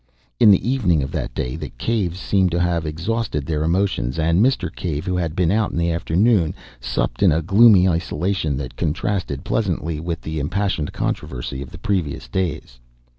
[0.39, 4.43] In the evening of that day, the Caves seem to have exhausted their emotions, and
[4.43, 4.75] Mr.
[4.75, 9.43] Cave, who had been out in the afternoon, supped in a gloomy isolation that contrasted
[9.45, 12.79] pleasantly with the impassioned controversy of the previous days.